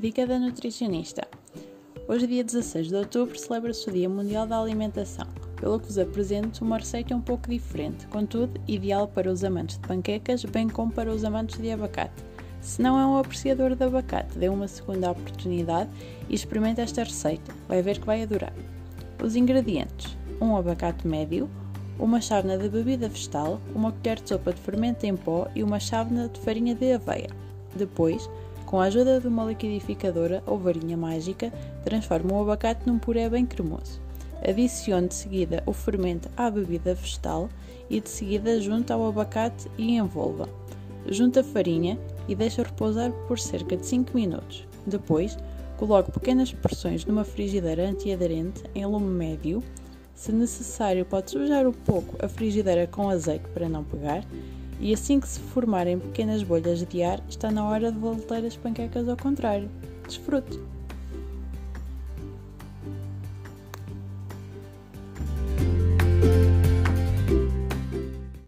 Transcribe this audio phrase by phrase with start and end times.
[0.00, 1.28] Dica da nutricionista.
[2.08, 5.26] Hoje, dia 16 de outubro, celebra-se o Dia Mundial da Alimentação,
[5.56, 9.86] pelo que vos apresento uma receita um pouco diferente, contudo, ideal para os amantes de
[9.86, 12.24] panquecas, bem como para os amantes de abacate.
[12.62, 15.90] Se não é um apreciador de abacate, dê uma segunda oportunidade
[16.30, 18.54] e experimente esta receita, vai ver que vai adorar.
[19.22, 21.46] Os ingredientes: um abacate médio,
[21.98, 25.78] uma chávena de bebida vegetal, uma colher de sopa de fermento em pó e uma
[25.78, 27.28] chávena de farinha de aveia.
[27.76, 28.28] Depois,
[28.70, 31.52] com a ajuda de uma liquidificadora ou varinha mágica,
[31.82, 34.00] transforme o abacate num puré bem cremoso.
[34.48, 37.48] Adicione de seguida o fermento à bebida vegetal
[37.90, 40.48] e de seguida junte ao abacate e envolva.
[41.08, 44.64] Junte a farinha e deixe repousar por cerca de 5 minutos.
[44.86, 45.36] Depois,
[45.76, 49.64] coloque pequenas porções numa frigideira antiaderente em lume médio
[50.20, 54.22] se necessário, pode sujar um pouco a frigideira com azeite para não pegar.
[54.80, 58.56] E assim que se formarem pequenas bolhas de ar, está na hora de voltar as
[58.56, 59.70] panquecas ao contrário.
[60.06, 60.58] Desfrute!